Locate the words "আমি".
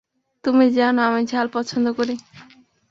1.01-1.21